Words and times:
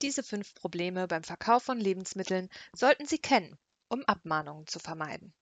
Diese 0.00 0.22
fünf 0.22 0.54
Probleme 0.54 1.08
beim 1.08 1.24
Verkauf 1.24 1.64
von 1.64 1.80
Lebensmitteln 1.80 2.48
sollten 2.72 3.06
Sie 3.06 3.18
kennen, 3.18 3.58
um 3.88 4.04
Abmahnungen 4.04 4.66
zu 4.66 4.78
vermeiden. 4.78 5.34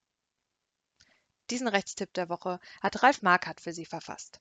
Diesen 1.50 1.68
Rechtstipp 1.68 2.14
der 2.14 2.29
Woche 2.29 2.58
hat 2.80 3.03
Ralf 3.03 3.22
Markert 3.22 3.61
für 3.61 3.72
Sie 3.72 3.84
verfasst. 3.84 4.40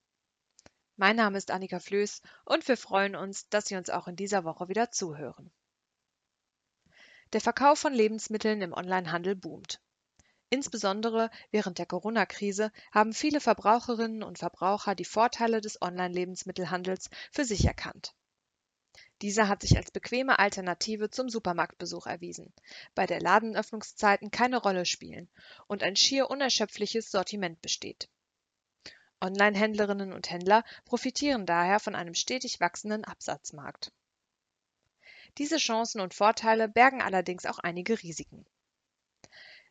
Mein 0.95 1.17
Name 1.17 1.37
ist 1.37 1.51
Annika 1.51 1.79
Flöß 1.79 2.21
und 2.45 2.65
wir 2.67 2.77
freuen 2.77 3.17
uns, 3.17 3.49
dass 3.49 3.67
Sie 3.67 3.75
uns 3.75 3.89
auch 3.89 4.07
in 4.07 4.15
dieser 4.15 4.45
Woche 4.45 4.69
wieder 4.69 4.89
zuhören. 4.89 5.51
Der 7.33 7.41
Verkauf 7.41 7.79
von 7.79 7.93
Lebensmitteln 7.93 8.61
im 8.61 8.71
Onlinehandel 8.71 9.35
boomt. 9.35 9.81
Insbesondere 10.49 11.29
während 11.51 11.79
der 11.79 11.85
Corona-Krise 11.85 12.71
haben 12.93 13.13
viele 13.13 13.41
Verbraucherinnen 13.41 14.23
und 14.23 14.39
Verbraucher 14.39 14.95
die 14.95 15.03
Vorteile 15.03 15.59
des 15.59 15.81
Online-Lebensmittelhandels 15.81 17.09
für 17.31 17.43
sich 17.43 17.65
erkannt. 17.65 18.15
Dieser 19.21 19.47
hat 19.47 19.61
sich 19.61 19.77
als 19.77 19.91
bequeme 19.91 20.39
Alternative 20.39 21.09
zum 21.09 21.29
Supermarktbesuch 21.29 22.05
erwiesen, 22.05 22.53
bei 22.93 23.05
der 23.05 23.19
Ladenöffnungszeiten 23.19 24.31
keine 24.31 24.57
Rolle 24.57 24.85
spielen 24.85 25.29
und 25.67 25.83
ein 25.83 25.95
schier 25.95 26.29
unerschöpfliches 26.29 27.11
Sortiment 27.11 27.61
besteht. 27.61 28.09
Online-Händlerinnen 29.21 30.13
und 30.13 30.29
Händler 30.29 30.63
profitieren 30.85 31.45
daher 31.45 31.79
von 31.79 31.95
einem 31.95 32.13
stetig 32.13 32.59
wachsenden 32.59 33.05
Absatzmarkt. 33.05 33.91
Diese 35.37 35.57
Chancen 35.57 36.01
und 36.01 36.13
Vorteile 36.13 36.69
bergen 36.69 37.01
allerdings 37.01 37.45
auch 37.45 37.59
einige 37.59 38.01
Risiken. 38.01 38.45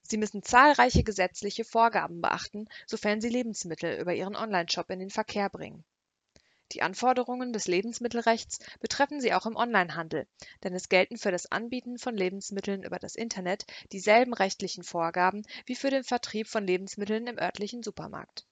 Sie 0.02 0.18
müssen 0.18 0.43
zahlreiche 0.43 1.02
gesetzliche 1.02 1.65
Vorgaben 1.65 2.20
beachten, 2.20 2.68
sofern 2.87 3.20
Sie 3.20 3.30
Lebensmittel 3.30 3.98
über 3.98 4.12
Ihren 4.15 4.37
Onlineshop 4.37 4.91
in 4.91 4.98
den 4.98 5.10
Verkehr 5.10 5.48
bringen. 5.48 5.84
Die 6.74 6.83
Anforderungen 6.83 7.52
des 7.52 7.69
Lebensmittelrechts 7.69 8.59
betreffen 8.80 9.20
Sie 9.20 9.32
auch 9.32 9.46
im 9.46 9.55
Onlinehandel, 9.55 10.27
denn 10.65 10.74
es 10.74 10.88
gelten 10.88 11.16
für 11.16 11.30
das 11.30 11.46
Anbieten 11.46 11.98
von 11.98 12.16
Lebensmitteln 12.16 12.82
über 12.82 12.98
das 12.98 13.15
Internet 13.15 13.65
dieselben 13.92 14.35
rechtlichen 14.35 14.82
Vorgaben 14.82 15.43
wie 15.66 15.76
für 15.76 15.90
den 15.90 16.02
Vertrieb 16.02 16.49
von 16.49 16.66
Lebensmitteln 16.66 17.29
im 17.29 17.38
örtlichen 17.38 17.84
Supermarkt. 17.84 18.45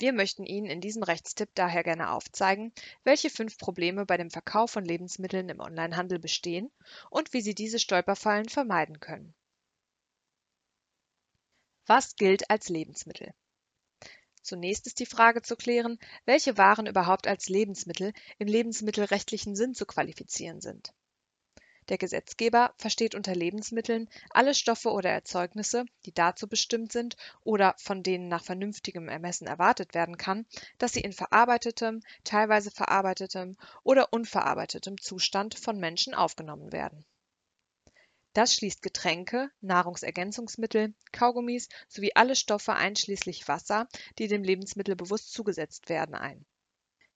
Wir 0.00 0.12
möchten 0.12 0.44
Ihnen 0.44 0.66
in 0.66 0.80
diesem 0.80 1.04
Rechtstipp 1.04 1.50
daher 1.54 1.84
gerne 1.84 2.10
aufzeigen, 2.10 2.72
welche 3.04 3.30
fünf 3.30 3.58
Probleme 3.58 4.04
bei 4.04 4.16
dem 4.16 4.30
Verkauf 4.30 4.72
von 4.72 4.84
Lebensmitteln 4.84 5.48
im 5.48 5.60
Onlinehandel 5.60 6.18
bestehen 6.18 6.68
und 7.10 7.32
wie 7.32 7.42
Sie 7.42 7.54
diese 7.54 7.78
Stolperfallen 7.78 8.48
vermeiden 8.48 8.98
können. 8.98 9.34
Was 11.86 12.16
gilt 12.16 12.50
als 12.50 12.68
Lebensmittel? 12.68 13.32
Zunächst 14.48 14.86
ist 14.86 14.98
die 14.98 15.04
Frage 15.04 15.42
zu 15.42 15.56
klären, 15.56 15.98
welche 16.24 16.56
Waren 16.56 16.86
überhaupt 16.86 17.26
als 17.26 17.50
Lebensmittel 17.50 18.14
im 18.38 18.48
lebensmittelrechtlichen 18.48 19.54
Sinn 19.54 19.74
zu 19.74 19.84
qualifizieren 19.84 20.62
sind. 20.62 20.94
Der 21.90 21.98
Gesetzgeber 21.98 22.72
versteht 22.78 23.14
unter 23.14 23.34
Lebensmitteln 23.34 24.08
alle 24.30 24.54
Stoffe 24.54 24.90
oder 24.90 25.10
Erzeugnisse, 25.10 25.84
die 26.06 26.14
dazu 26.14 26.48
bestimmt 26.48 26.92
sind 26.92 27.18
oder 27.44 27.74
von 27.76 28.02
denen 28.02 28.28
nach 28.28 28.42
vernünftigem 28.42 29.10
Ermessen 29.10 29.46
erwartet 29.46 29.92
werden 29.92 30.16
kann, 30.16 30.46
dass 30.78 30.94
sie 30.94 31.02
in 31.02 31.12
verarbeitetem, 31.12 32.00
teilweise 32.24 32.70
verarbeitetem 32.70 33.58
oder 33.82 34.14
unverarbeitetem 34.14 34.98
Zustand 34.98 35.58
von 35.58 35.78
Menschen 35.78 36.14
aufgenommen 36.14 36.72
werden 36.72 37.04
das 38.32 38.54
schließt 38.54 38.82
Getränke, 38.82 39.50
Nahrungsergänzungsmittel, 39.60 40.94
Kaugummis 41.12 41.68
sowie 41.88 42.12
alle 42.14 42.36
Stoffe 42.36 42.74
einschließlich 42.74 43.48
Wasser, 43.48 43.88
die 44.18 44.28
dem 44.28 44.42
Lebensmittel 44.42 44.96
bewusst 44.96 45.32
zugesetzt 45.32 45.88
werden, 45.88 46.14
ein. 46.14 46.44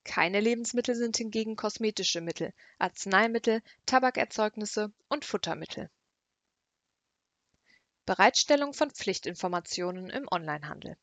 Keine 0.05 0.41
Lebensmittel 0.41 0.95
sind 0.95 1.17
hingegen 1.17 1.55
kosmetische 1.55 2.21
Mittel, 2.21 2.53
Arzneimittel, 2.79 3.63
Tabakerzeugnisse 3.87 4.93
und 5.09 5.25
Futtermittel. 5.25 5.91
Bereitstellung 8.05 8.73
von 8.73 8.91
Pflichtinformationen 8.91 10.11
im 10.11 10.27
Onlinehandel 10.29 10.97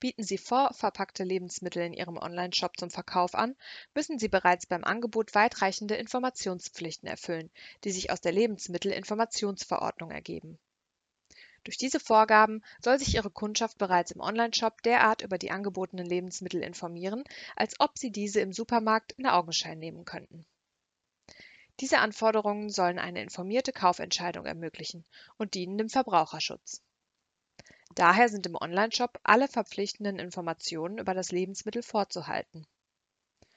Bieten 0.00 0.22
Sie 0.22 0.38
vorverpackte 0.38 1.24
Lebensmittel 1.24 1.82
in 1.82 1.92
Ihrem 1.92 2.16
Onlineshop 2.16 2.76
zum 2.76 2.90
Verkauf 2.90 3.34
an, 3.34 3.56
müssen 3.94 4.18
Sie 4.18 4.28
bereits 4.28 4.66
beim 4.66 4.84
Angebot 4.84 5.34
weitreichende 5.34 5.94
Informationspflichten 5.96 7.08
erfüllen, 7.08 7.50
die 7.84 7.92
sich 7.92 8.10
aus 8.10 8.20
der 8.20 8.32
Lebensmittelinformationsverordnung 8.32 10.10
ergeben. 10.10 10.58
Durch 11.64 11.78
diese 11.78 11.98
Vorgaben 11.98 12.62
soll 12.82 12.98
sich 12.98 13.14
Ihre 13.14 13.30
Kundschaft 13.30 13.78
bereits 13.78 14.10
im 14.10 14.20
Onlineshop 14.20 14.82
derart 14.82 15.22
über 15.22 15.38
die 15.38 15.50
angebotenen 15.50 16.04
Lebensmittel 16.04 16.62
informieren, 16.62 17.24
als 17.56 17.80
ob 17.80 17.98
sie 17.98 18.10
diese 18.10 18.40
im 18.40 18.52
Supermarkt 18.52 19.12
in 19.12 19.26
Augenschein 19.26 19.78
nehmen 19.78 20.04
könnten. 20.04 20.44
Diese 21.80 21.98
Anforderungen 21.98 22.68
sollen 22.68 22.98
eine 22.98 23.22
informierte 23.22 23.72
Kaufentscheidung 23.72 24.44
ermöglichen 24.44 25.04
und 25.38 25.54
dienen 25.54 25.78
dem 25.78 25.88
Verbraucherschutz. 25.88 26.82
Daher 27.94 28.28
sind 28.28 28.46
im 28.46 28.56
Onlineshop 28.56 29.20
alle 29.22 29.46
verpflichtenden 29.46 30.18
Informationen 30.18 30.98
über 30.98 31.14
das 31.14 31.30
Lebensmittel 31.30 31.82
vorzuhalten. 31.82 32.66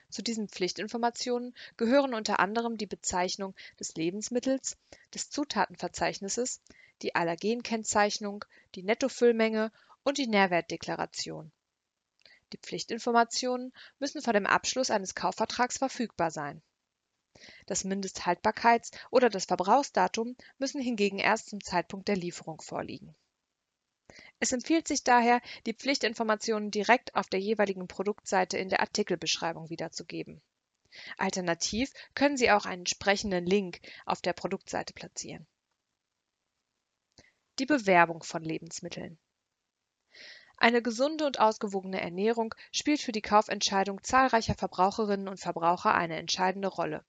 Zu 0.10 0.22
diesen 0.22 0.48
Pflichtinformationen 0.48 1.56
gehören 1.76 2.14
unter 2.14 2.40
anderem 2.40 2.78
die 2.78 2.86
Bezeichnung 2.86 3.56
des 3.80 3.96
Lebensmittels, 3.96 4.78
des 5.14 5.30
Zutatenverzeichnisses, 5.30 6.62
die 7.02 7.16
Allergenkennzeichnung, 7.16 8.46
die 8.76 8.84
Nettofüllmenge 8.84 9.72
und 10.04 10.18
die 10.18 10.28
Nährwertdeklaration. 10.28 11.52
Die 12.54 12.58
Pflichtinformationen 12.58 13.74
müssen 14.00 14.22
vor 14.22 14.34
dem 14.34 14.46
Abschluss 14.46 14.92
eines 14.92 15.16
Kaufvertrags 15.16 15.80
verfügbar 15.80 16.32
sein. 16.32 16.62
Das 17.66 17.86
Mindesthaltbarkeits- 17.86 18.92
oder 19.10 19.30
das 19.30 19.46
Verbrauchsdatum 19.46 20.38
müssen 20.58 20.80
hingegen 20.80 21.20
erst 21.20 21.50
zum 21.50 21.62
Zeitpunkt 21.64 22.08
der 22.08 22.18
Lieferung 22.18 22.62
vorliegen 22.62 23.16
es 24.40 24.52
empfiehlt 24.52 24.88
sich 24.88 25.04
daher, 25.04 25.42
die 25.66 25.74
Pflichtinformationen 25.74 26.72
direkt 26.72 27.16
auf 27.16 27.28
der 27.28 27.40
jeweiligen 27.40 27.88
Produktseite 27.88 28.58
in 28.58 28.70
der 28.70 28.82
Artikelbeschreibung 28.82 29.70
wiederzugeben. 29.70 30.42
Alternativ 31.18 31.92
können 32.16 32.38
Sie 32.38 32.52
auch 32.52 32.66
einen 32.66 32.82
entsprechenden 32.82 33.46
Link 33.46 33.80
auf 34.06 34.22
der 34.22 34.34
Produktseite 34.34 34.94
platzieren. 34.94 35.46
Die 37.60 37.66
Bewerbung 37.66 38.24
von 38.24 38.44
Lebensmitteln. 38.44 39.18
Eine 40.58 40.82
gesunde 40.82 41.26
und 41.26 41.40
ausgewogene 41.40 42.02
Ernährung 42.02 42.56
spielt 42.72 43.02
für 43.02 43.12
die 43.12 43.22
Kaufentscheidung 43.22 44.04
zahlreicher 44.04 44.56
Verbraucherinnen 44.56 45.28
und 45.28 45.40
Verbraucher 45.40 45.94
eine 45.94 46.18
entscheidende 46.18 46.68
Rolle. 46.68 47.06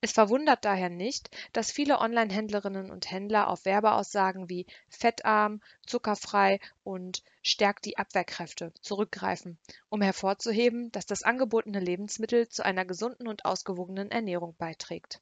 Es 0.00 0.12
verwundert 0.12 0.64
daher 0.64 0.88
nicht, 0.88 1.30
dass 1.52 1.72
viele 1.72 1.98
Online-Händlerinnen 1.98 2.90
und 2.90 3.10
Händler 3.10 3.48
auf 3.48 3.64
Werbeaussagen 3.64 4.48
wie 4.48 4.66
fettarm, 4.88 5.60
zuckerfrei 5.86 6.58
und 6.84 7.22
stärkt 7.42 7.84
die 7.84 7.98
Abwehrkräfte 7.98 8.72
zurückgreifen, 8.80 9.58
um 9.88 10.00
hervorzuheben, 10.00 10.90
dass 10.92 11.06
das 11.06 11.22
angebotene 11.22 11.80
Lebensmittel 11.80 12.48
zu 12.48 12.64
einer 12.64 12.84
gesunden 12.84 13.28
und 13.28 13.44
ausgewogenen 13.44 14.10
Ernährung 14.10 14.56
beiträgt. 14.56 15.20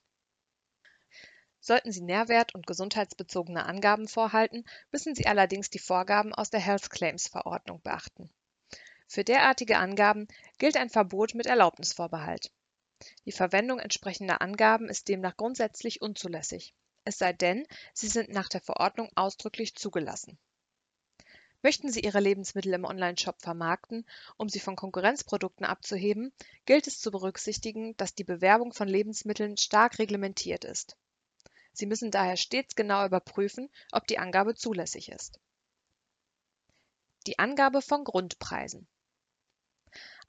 Sollten 1.60 1.90
Sie 1.90 2.02
nährwert- 2.02 2.54
und 2.54 2.66
gesundheitsbezogene 2.66 3.66
Angaben 3.66 4.08
vorhalten, 4.08 4.64
müssen 4.92 5.14
Sie 5.14 5.26
allerdings 5.26 5.70
die 5.70 5.80
Vorgaben 5.80 6.32
aus 6.32 6.50
der 6.50 6.60
Health 6.60 6.90
Claims 6.90 7.28
Verordnung 7.28 7.82
beachten. 7.82 8.30
Für 9.08 9.24
derartige 9.24 9.78
Angaben 9.78 10.28
gilt 10.58 10.76
ein 10.76 10.90
Verbot 10.90 11.34
mit 11.34 11.46
Erlaubnisvorbehalt 11.46 12.52
die 13.26 13.32
Verwendung 13.32 13.78
entsprechender 13.78 14.40
Angaben 14.40 14.88
ist 14.88 15.08
demnach 15.08 15.36
grundsätzlich 15.36 16.02
unzulässig, 16.02 16.74
es 17.04 17.18
sei 17.18 17.32
denn, 17.32 17.66
sie 17.94 18.08
sind 18.08 18.28
nach 18.28 18.48
der 18.48 18.60
Verordnung 18.60 19.10
ausdrücklich 19.14 19.74
zugelassen. 19.74 20.38
Möchten 21.62 21.90
Sie 21.90 22.00
Ihre 22.00 22.20
Lebensmittel 22.20 22.72
im 22.72 22.84
Onlineshop 22.84 23.40
vermarkten, 23.40 24.06
um 24.36 24.48
sie 24.48 24.60
von 24.60 24.76
Konkurrenzprodukten 24.76 25.66
abzuheben, 25.66 26.32
gilt 26.66 26.86
es 26.86 27.00
zu 27.00 27.10
berücksichtigen, 27.10 27.96
dass 27.96 28.14
die 28.14 28.24
Bewerbung 28.24 28.72
von 28.72 28.86
Lebensmitteln 28.86 29.56
stark 29.56 29.98
reglementiert 29.98 30.64
ist. 30.64 30.96
Sie 31.72 31.86
müssen 31.86 32.10
daher 32.10 32.36
stets 32.36 32.76
genau 32.76 33.06
überprüfen, 33.06 33.70
ob 33.90 34.06
die 34.06 34.18
Angabe 34.18 34.54
zulässig 34.54 35.10
ist. 35.10 35.40
Die 37.26 37.38
Angabe 37.38 37.82
von 37.82 38.04
Grundpreisen 38.04 38.86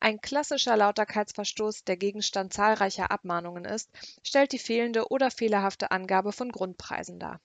ein 0.02 0.22
klassischer 0.22 0.78
Lauterkeitsverstoß, 0.78 1.84
der 1.84 1.98
Gegenstand 1.98 2.54
zahlreicher 2.54 3.12
Abmahnungen 3.12 3.66
ist, 3.66 3.90
stellt 4.24 4.54
die 4.54 4.60
fehlende 4.60 5.10
oder 5.10 5.30
fehlerhafte 5.30 5.92
Angabe 5.92 6.32
von 6.32 6.54
Grundpreisen 6.54 7.20
dar. 7.20 7.42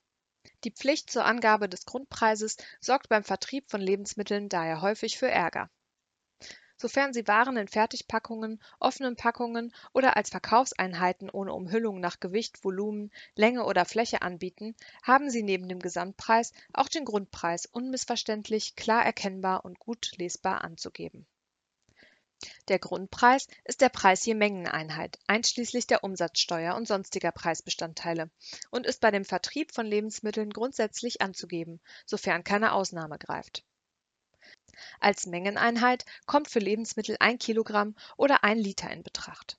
Die 0.63 0.71
Pflicht 0.71 1.11
zur 1.11 1.25
Angabe 1.25 1.69
des 1.69 1.85
Grundpreises 1.85 2.57
sorgt 2.81 3.09
beim 3.09 3.25
Vertrieb 3.25 3.69
von 3.69 3.81
Lebensmitteln 3.81 4.49
daher 4.49 4.83
häufig 4.83 5.19
für 5.19 5.29
Ärger. 5.29 5.69
Sofern 6.77 7.13
Sie 7.13 7.27
Waren 7.27 7.57
in 7.57 7.67
Fertigpackungen, 7.67 8.63
offenen 8.79 9.17
Packungen 9.17 9.75
oder 9.93 10.17
als 10.17 10.31
Verkaufseinheiten 10.31 11.31
ohne 11.31 11.53
Umhüllung 11.53 11.99
nach 11.99 12.21
Gewicht, 12.21 12.65
Volumen, 12.65 13.11
Länge 13.35 13.65
oder 13.65 13.85
Fläche 13.85 14.23
anbieten, 14.23 14.77
haben 15.03 15.29
Sie 15.29 15.43
neben 15.43 15.69
dem 15.69 15.81
Gesamtpreis 15.81 16.53
auch 16.73 16.89
den 16.89 17.05
Grundpreis 17.05 17.67
unmissverständlich, 17.67 18.77
klar 18.77 19.05
erkennbar 19.05 19.65
und 19.65 19.81
gut 19.81 20.13
lesbar 20.19 20.63
anzugeben 20.63 21.27
Der 22.69 22.79
Grundpreis 22.79 23.47
ist 23.65 23.81
der 23.81 23.89
Preis 23.89 24.25
je 24.27 24.35
Mengeneinheit, 24.35 25.19
einschließlich 25.27 25.87
der 25.87 26.05
Umsatzsteuer 26.05 26.75
und 26.75 26.87
sonstiger 26.87 27.33
Preisbestandteile, 27.33 28.31
und 28.71 28.87
ist 28.87 29.01
bei 29.01 29.11
dem 29.11 29.25
Vertrieb 29.25 29.73
von 29.73 29.87
Lebensmitteln 29.87 30.51
grundsätzlich 30.51 31.21
anzugeben, 31.21 31.81
sofern 32.07 32.45
keine 32.45 32.73
Ausnahme 32.73 33.19
greift. 33.19 33.65
Als 35.01 35.27
Mengeneinheit 35.27 36.05
kommt 36.27 36.51
für 36.51 36.59
Lebensmittel 36.59 37.17
ein 37.21 37.39
Kilogramm 37.39 37.95
oder 38.17 38.45
ein 38.45 38.59
Liter 38.59 38.91
in 38.91 39.03
Betracht. 39.03 39.59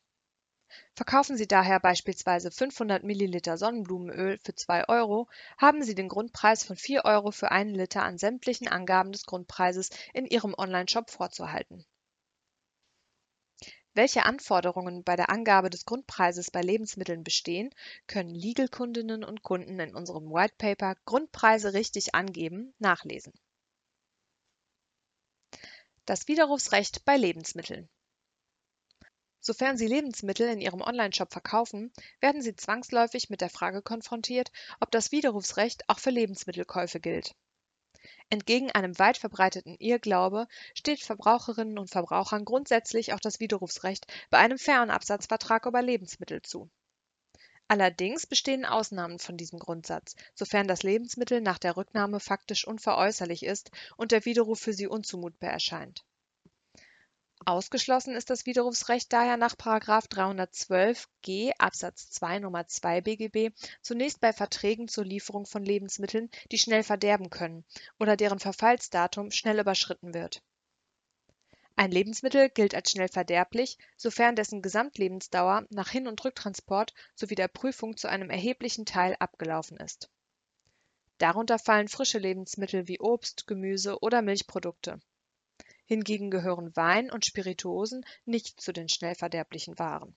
Verkaufen 0.94 1.38
Sie 1.38 1.48
daher 1.48 1.80
beispielsweise 1.80 2.52
500 2.52 3.04
Milliliter 3.04 3.58
Sonnenblumenöl 3.58 4.38
für 4.40 4.56
2 4.56 4.90
Euro, 4.90 5.30
haben 5.58 5.84
Sie 5.84 5.96
den 5.96 6.10
Grundpreis 6.10 6.64
von 6.64 6.76
4 6.76 7.06
Euro 7.06 7.32
für 7.32 7.52
einen 7.52 7.76
Liter 7.76 8.04
an 8.04 8.18
sämtlichen 8.18 8.68
Angaben 8.68 9.12
des 9.12 9.26
Grundpreises 9.26 9.90
in 10.14 10.26
Ihrem 10.26 10.54
Onlineshop 10.58 11.10
vorzuhalten. 11.10 11.86
Welche 13.96 14.26
Anforderungen 14.26 15.06
bei 15.06 15.16
der 15.16 15.30
Angabe 15.30 15.70
des 15.70 15.86
Grundpreises 15.86 16.52
bei 16.52 16.62
Lebensmitteln 16.62 17.24
bestehen, 17.24 17.74
können 18.08 18.36
Legal-Kundinnen 18.36 19.24
und 19.24 19.42
Kunden 19.42 19.80
in 19.80 19.96
unserem 19.96 20.30
White 20.30 20.56
Paper 20.58 20.96
Grundpreise 21.06 21.74
richtig 21.74 22.14
angeben 22.14 22.74
nachlesen. 22.78 23.32
Das 26.06 26.28
Widerrufsrecht 26.28 27.06
bei 27.06 27.16
Lebensmitteln 27.16 27.88
Sofern 29.40 29.78
Sie 29.78 29.88
Lebensmittel 29.88 30.50
in 30.50 30.60
Ihrem 30.60 30.82
Onlineshop 30.82 31.32
verkaufen, 31.32 31.94
werden 32.20 32.42
Sie 32.42 32.56
zwangsläufig 32.56 33.30
mit 33.30 33.40
der 33.40 33.50
Frage 33.50 33.82
konfrontiert, 33.82 34.52
ob 34.82 34.92
das 34.92 35.14
Widerrufsrecht 35.14 35.88
auch 35.88 36.00
für 36.00 36.10
Lebensmittelkäufe 36.10 37.00
gilt 37.00 37.34
Entgegen 38.30 38.72
einem 38.72 38.98
weit 39.00 39.18
verbreiteten 39.18 39.76
Irrglaube 39.80 40.48
steht 40.74 41.02
Verbraucherinnen 41.02 41.80
und 41.80 41.90
Verbrauchern 41.90 42.46
grundsätzlich 42.46 43.14
auch 43.14 43.20
das 43.20 43.40
Widerrufsrecht 43.40 44.06
bei 44.30 44.38
einem 44.38 44.58
Fernabsatzvertrag 44.58 45.66
über 45.66 45.82
Lebensmittel 45.82 46.42
zu. 46.42 46.70
Allerdings 47.68 48.28
bestehen 48.28 48.64
Ausnahmen 48.64 49.18
von 49.18 49.38
diesem 49.38 49.58
Grundsatz, 49.58 50.16
sofern 50.36 50.68
das 50.68 50.84
Lebensmittel 50.84 51.42
nach 51.42 51.58
der 51.58 51.78
Rücknahme 51.78 52.20
faktisch 52.20 52.68
unveräußerlich 52.68 53.44
ist 53.44 53.72
und 53.98 54.12
der 54.12 54.26
Widerruf 54.26 54.60
für 54.60 54.74
sie 54.74 54.88
unzumutbar 54.88 55.50
erscheint 55.50 56.06
Ausgeschlossen 57.48 58.16
ist 58.16 58.32
das 58.32 58.48
Widerrufsrecht 58.48 59.14
daher 59.14 59.38
nach§ 59.38 59.54
312 60.10 61.08
g 61.22 61.54
Absatz 61.60 62.10
2 62.10 62.38
Nr. 62.38 62.66
2 62.66 63.02
BGB 63.02 63.54
zunächst 63.84 64.20
bei 64.20 64.34
Verträgen 64.34 64.88
zur 64.88 65.06
Lieferung 65.06 65.46
von 65.46 65.64
Lebensmitteln, 65.64 66.32
die 66.52 66.58
schnell 66.58 66.82
verderben 66.82 67.30
können 67.30 67.64
oder 68.00 68.18
deren 68.18 68.40
Verfallsdatum 68.40 69.30
schnell 69.30 69.60
überschritten 69.60 70.16
wird. 70.16 70.42
Ein 71.76 71.92
Lebensmittel 71.92 72.50
gilt 72.50 72.74
als 72.74 72.90
schnell 72.90 73.10
verderblich, 73.10 73.78
sofern 73.96 74.36
dessen 74.36 74.64
Gesamtlebensdauer 74.64 75.68
nach 75.70 75.90
Hin 75.90 76.08
und 76.08 76.26
Rücktransport 76.26 76.96
sowie 77.14 77.36
der 77.36 77.48
Prüfung 77.48 77.96
zu 77.96 78.10
einem 78.10 78.32
erheblichen 78.32 78.88
Teil 78.88 79.16
abgelaufen 79.20 79.78
ist. 79.78 80.10
Darunter 81.20 81.60
fallen 81.60 81.90
frische 81.90 82.18
Lebensmittel 82.18 82.88
wie 82.88 83.00
Obst, 83.00 83.46
Gemüse 83.46 84.00
oder 84.00 84.24
Milchprodukte 84.24 85.00
Hingegen 85.86 86.32
gehören 86.32 86.76
Wein 86.76 87.12
und 87.12 87.26
Spirituosen 87.26 88.06
nicht 88.26 88.60
zu 88.60 88.74
den 88.74 88.90
schnell 88.90 89.16
verderblichen 89.16 89.78
Waren. 89.78 90.16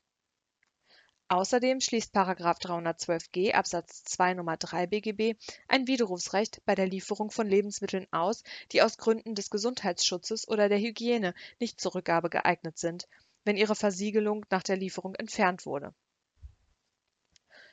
Außerdem 1.30 1.82
schließt§ 1.82 2.14
312g 2.62 3.52
Absatz 3.52 4.02
2 4.04 4.30
Nr. 4.30 4.56
3 4.56 4.86
BGB 4.86 5.36
ein 5.68 5.86
Widerrufsrecht 5.86 6.62
bei 6.64 6.74
der 6.74 6.88
Lieferung 6.88 7.30
von 7.30 7.46
Lebensmitteln 7.46 8.06
aus, 8.10 8.44
die 8.72 8.80
aus 8.80 8.96
Gründen 8.96 9.34
des 9.34 9.50
Gesundheitsschutzes 9.50 10.48
oder 10.48 10.70
der 10.70 10.78
Hygiene 10.78 11.34
nicht 11.60 11.82
zur 11.82 11.96
Rückgabe 11.96 12.30
geeignet 12.30 12.78
sind, 12.78 13.08
wenn 13.44 13.58
ihre 13.58 13.74
Versiegelung 13.74 14.46
nach 14.48 14.62
der 14.62 14.78
Lieferung 14.78 15.14
entfernt 15.16 15.66
wurde. 15.66 15.94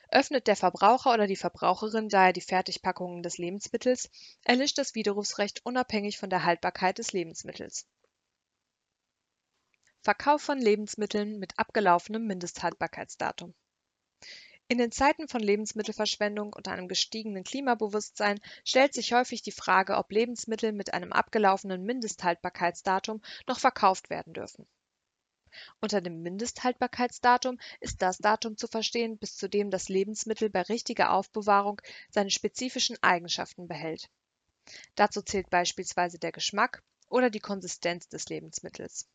Öffnet 0.08 0.46
der 0.46 0.56
Verbraucher 0.56 1.14
oder 1.14 1.26
die 1.26 1.36
Verbraucherin 1.36 2.08
daher 2.08 2.32
die 2.32 2.40
Fertigpackungen 2.40 3.22
des 3.22 3.38
Lebensmittels, 3.38 4.10
erlischt 4.44 4.78
das 4.78 4.94
Widerrufsrecht 4.94 5.64
unabhängig 5.64 6.18
von 6.18 6.30
der 6.30 6.44
Haltbarkeit 6.44 6.98
des 6.98 7.12
Lebensmittels. 7.12 7.86
Verkauf 10.02 10.42
von 10.42 10.58
Lebensmitteln 10.58 11.38
mit 11.38 11.58
abgelaufenem 11.58 12.26
Mindesthaltbarkeitsdatum 12.26 13.54
in 14.68 14.78
den 14.78 14.90
Zeiten 14.90 15.28
von 15.28 15.40
Lebensmittelverschwendung 15.40 16.52
und 16.52 16.66
einem 16.66 16.88
gestiegenen 16.88 17.44
Klimabewusstsein 17.44 18.40
stellt 18.64 18.94
sich 18.94 19.12
häufig 19.12 19.42
die 19.42 19.52
Frage, 19.52 19.96
ob 19.96 20.10
Lebensmittel 20.10 20.72
mit 20.72 20.92
einem 20.92 21.12
abgelaufenen 21.12 21.84
Mindesthaltbarkeitsdatum 21.84 23.22
noch 23.46 23.60
verkauft 23.60 24.10
werden 24.10 24.32
dürfen 24.32 24.66
unter 25.80 26.00
dem 26.00 26.22
Mindesthaltbarkeitsdatum 26.22 27.58
ist 27.80 28.02
das 28.02 28.18
Datum 28.18 28.56
zu 28.56 28.66
verstehen, 28.66 29.18
bis 29.18 29.36
zu 29.36 29.48
dem 29.48 29.70
das 29.70 29.88
Lebensmittel 29.88 30.50
bei 30.50 30.62
richtiger 30.62 31.12
Aufbewahrung 31.12 31.80
seine 32.10 32.30
spezifischen 32.30 32.96
Eigenschaften 33.02 33.68
behält. 33.68 34.08
Dazu 34.94 35.22
zählt 35.22 35.50
beispielsweise 35.50 36.18
der 36.18 36.32
Geschmack 36.32 36.82
oder 37.08 37.30
die 37.30 37.40
Konsistenz 37.40 38.08
des 38.08 38.28
Lebensmittels. 38.28 39.08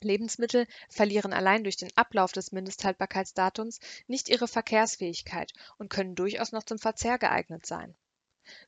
Lebensmittel 0.00 0.66
verlieren 0.88 1.32
allein 1.32 1.62
durch 1.62 1.76
den 1.76 1.94
Ablauf 1.96 2.32
des 2.32 2.52
Mindesthaltbarkeitsdatums 2.52 3.80
nicht 4.06 4.28
ihre 4.28 4.48
Verkehrsfähigkeit 4.48 5.52
und 5.76 5.90
können 5.90 6.14
durchaus 6.14 6.52
noch 6.52 6.62
zum 6.62 6.78
Verzehr 6.78 7.18
geeignet 7.18 7.66
sein 7.66 7.94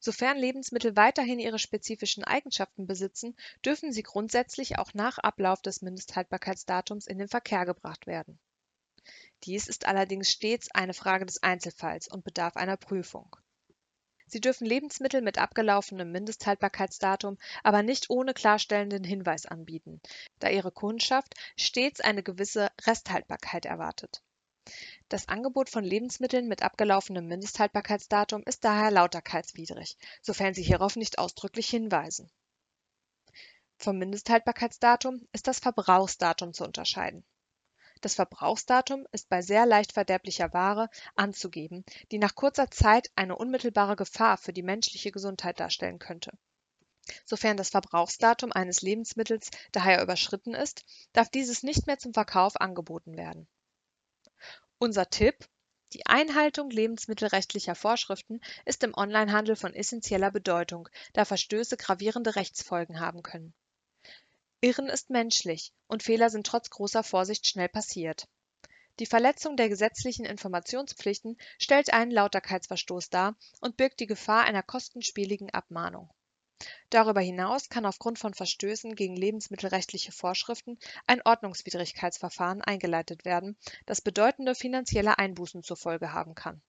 Sofern 0.00 0.38
Lebensmittel 0.38 0.96
weiterhin 0.96 1.38
ihre 1.38 1.58
spezifischen 1.58 2.24
Eigenschaften 2.24 2.86
besitzen, 2.86 3.36
dürfen 3.64 3.92
sie 3.92 4.02
grundsätzlich 4.02 4.78
auch 4.78 4.94
nach 4.94 5.18
Ablauf 5.18 5.62
des 5.62 5.82
Mindesthaltbarkeitsdatums 5.82 7.06
in 7.06 7.18
den 7.18 7.28
Verkehr 7.28 7.64
gebracht 7.64 8.06
werden. 8.06 8.38
Dies 9.44 9.66
ist 9.66 9.86
allerdings 9.86 10.30
stets 10.30 10.70
eine 10.72 10.94
Frage 10.94 11.26
des 11.26 11.42
Einzelfalls 11.42 12.08
und 12.08 12.24
bedarf 12.24 12.56
einer 12.56 12.76
Prüfung. 12.76 13.34
Sie 14.26 14.40
dürfen 14.40 14.66
Lebensmittel 14.66 15.20
mit 15.20 15.36
abgelaufenem 15.36 16.10
Mindesthaltbarkeitsdatum 16.10 17.36
aber 17.62 17.82
nicht 17.82 18.08
ohne 18.08 18.32
klarstellenden 18.32 19.04
Hinweis 19.04 19.44
anbieten, 19.46 20.00
da 20.38 20.48
ihre 20.48 20.72
Kundschaft 20.72 21.34
stets 21.56 22.00
eine 22.00 22.22
gewisse 22.22 22.70
Resthaltbarkeit 22.86 23.66
erwartet 23.66 24.22
das 25.12 25.28
Angebot 25.28 25.68
von 25.68 25.84
Lebensmitteln 25.84 26.48
mit 26.48 26.62
abgelaufenem 26.62 27.26
Mindesthaltbarkeitsdatum 27.26 28.42
ist 28.46 28.64
daher 28.64 28.90
lauterkeitswidrig, 28.90 29.98
sofern 30.22 30.54
Sie 30.54 30.62
hierauf 30.62 30.96
nicht 30.96 31.18
ausdrücklich 31.18 31.68
hinweisen. 31.68 32.30
Vom 33.76 33.98
Mindesthaltbarkeitsdatum 33.98 35.28
ist 35.32 35.48
das 35.48 35.58
Verbrauchsdatum 35.58 36.54
zu 36.54 36.64
unterscheiden. 36.64 37.24
Das 38.00 38.14
Verbrauchsdatum 38.14 39.06
ist 39.12 39.28
bei 39.28 39.42
sehr 39.42 39.66
leicht 39.66 39.92
verderblicher 39.92 40.54
Ware 40.54 40.88
anzugeben, 41.14 41.84
die 42.10 42.18
nach 42.18 42.34
kurzer 42.34 42.70
Zeit 42.70 43.10
eine 43.14 43.36
unmittelbare 43.36 43.96
Gefahr 43.96 44.38
für 44.38 44.54
die 44.54 44.62
menschliche 44.62 45.12
Gesundheit 45.12 45.60
darstellen 45.60 45.98
könnte. 45.98 46.32
Sofern 47.26 47.58
das 47.58 47.68
Verbrauchsdatum 47.68 48.50
eines 48.52 48.80
Lebensmittels 48.80 49.50
daher 49.72 50.02
überschritten 50.02 50.54
ist, 50.54 50.84
darf 51.12 51.28
dieses 51.28 51.62
nicht 51.62 51.86
mehr 51.86 51.98
zum 51.98 52.14
Verkauf 52.14 52.58
angeboten 52.58 53.16
werden 53.18 53.46
unser 54.82 55.08
Tipp: 55.08 55.48
Die 55.92 56.06
Einhaltung 56.06 56.68
lebensmittelrechtlicher 56.68 57.76
Vorschriften 57.76 58.40
ist 58.64 58.82
im 58.82 58.94
Onlinehandel 58.96 59.54
von 59.54 59.74
essenzieller 59.74 60.32
Bedeutung, 60.32 60.88
da 61.12 61.24
Verstöße 61.24 61.76
gravierende 61.76 62.34
Rechtsfolgen 62.34 62.98
haben 62.98 63.22
können. 63.22 63.54
Irren 64.60 64.88
ist 64.88 65.08
menschlich 65.08 65.72
und 65.86 66.02
Fehler 66.02 66.30
sind 66.30 66.48
trotz 66.48 66.68
großer 66.68 67.04
Vorsicht 67.04 67.46
schnell 67.46 67.68
passiert. 67.68 68.26
Die 68.98 69.06
Verletzung 69.06 69.56
der 69.56 69.68
gesetzlichen 69.68 70.24
Informationspflichten 70.24 71.38
stellt 71.60 71.92
einen 71.92 72.10
Lauterkeitsverstoß 72.10 73.08
dar 73.08 73.36
und 73.60 73.76
birgt 73.76 74.00
die 74.00 74.08
Gefahr 74.08 74.42
einer 74.42 74.64
kostenspieligen 74.64 75.50
Abmahnung 75.50 76.12
Darüber 76.90 77.20
hinaus 77.20 77.68
kann 77.68 77.86
aufgrund 77.86 78.18
von 78.18 78.34
Verstößen 78.34 78.94
gegen 78.94 79.16
lebensmittelrechtliche 79.16 80.12
Vorschriften 80.12 80.78
ein 81.06 81.22
Ordnungswidrigkeitsverfahren 81.22 82.62
eingeleitet 82.62 83.24
werden, 83.24 83.56
das 83.86 84.00
bedeutende 84.00 84.54
finanzielle 84.54 85.18
Einbußen 85.18 85.62
zur 85.62 85.76
Folge 85.76 86.12
haben 86.12 86.34
kann. 86.34 86.62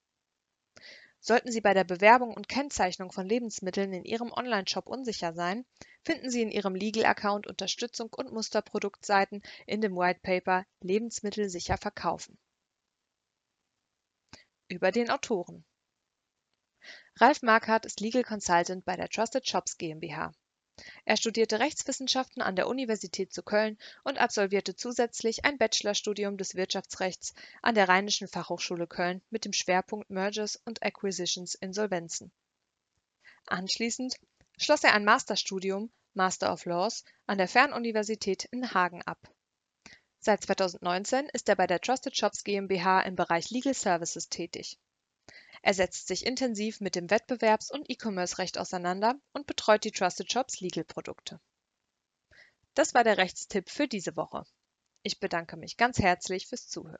Sollten 1.26 1.52
Sie 1.54 1.62
bei 1.62 1.74
der 1.74 1.86
Bewerbung 1.86 2.34
und 2.34 2.50
Kennzeichnung 2.50 3.14
von 3.14 3.26
Lebensmitteln 3.26 3.94
in 3.94 4.04
Ihrem 4.04 4.34
Onlineshop 4.34 4.88
unsicher 4.88 5.34
sein, 5.34 5.66
finden 6.04 6.30
Sie 6.30 6.42
in 6.42 6.52
Ihrem 6.52 6.76
Legal-Account 6.76 7.48
Unterstützung 7.48 8.10
und 8.14 8.34
Musterproduktseiten 8.34 9.42
in 9.66 9.80
dem 9.80 9.96
White 9.96 10.20
Paper 10.22 10.66
Lebensmittel 10.82 11.50
sicher 11.50 11.78
verkaufen. 11.78 12.38
Über 14.68 14.92
den 14.92 15.10
Autoren 15.10 15.64
Ralf 17.18 17.44
Marquardt 17.44 17.86
ist 17.86 18.00
Legal 18.00 18.24
Consultant 18.24 18.86
bei 18.86 18.96
der 18.96 19.08
Trusted 19.08 19.48
Shops 19.48 19.78
GmbH. 19.78 20.34
Er 21.06 21.16
studierte 21.16 21.60
Rechtswissenschaften 21.60 22.42
an 22.42 22.56
der 22.56 22.68
Universität 22.68 23.32
zu 23.32 23.44
Köln 23.44 23.78
und 24.04 24.18
absolvierte 24.18 24.76
zusätzlich 24.76 25.46
ein 25.46 25.60
Bachelorstudium 25.60 26.38
des 26.38 26.56
Wirtschaftsrechts 26.56 27.36
an 27.62 27.76
der 27.76 27.88
Rheinischen 27.88 28.28
Fachhochschule 28.28 28.88
Köln 28.88 29.22
mit 29.30 29.46
dem 29.46 29.54
Schwerpunkt 29.54 30.10
Mergers 30.10 30.60
und 30.66 30.82
Acquisitions 30.82 31.54
Insolvenzen. 31.54 32.32
Anschließend 33.46 34.16
schloss 34.58 34.84
er 34.84 34.94
ein 34.94 35.06
Masterstudium 35.06 35.92
Master 36.16 36.52
of 36.52 36.66
Laws, 36.66 37.04
an 37.28 37.38
der 37.38 37.48
Fernuniversität 37.48 38.46
in 38.46 38.74
Hagen 38.74 39.04
ab. 39.04 39.20
Seit 40.20 40.44
2019 40.44 41.30
ist 41.30 41.50
er 41.50 41.56
bei 41.56 41.68
der 41.68 41.82
Trusted 41.82 42.18
Shops 42.18 42.44
GmbH 42.44 43.02
im 43.02 43.16
Bereich 43.16 43.52
Legal 43.52 43.74
Services 43.74 44.30
tätig. 44.30 44.80
Er 45.66 45.74
setzt 45.74 46.08
sich 46.08 46.26
intensiv 46.26 46.82
mit 46.82 46.94
dem 46.94 47.08
Wettbewerbs- 47.08 47.72
und 47.72 47.90
E-Commerce-Recht 47.90 48.58
auseinander 48.58 49.16
und 49.32 49.48
betreut 49.48 49.86
die 49.86 49.92
Trusted 49.92 50.30
Shops 50.30 50.60
Legal-Produkte. 50.60 51.40
Das 52.74 52.94
war 52.94 53.06
der 53.06 53.18
Rechtstipp 53.18 53.70
für 53.70 53.88
diese 53.88 54.18
Woche. 54.18 54.44
Ich 55.04 55.22
bedanke 55.22 55.56
mich 55.56 55.78
ganz 55.78 56.00
herzlich 56.00 56.48
fürs 56.48 56.68
Zuhören. 56.68 56.98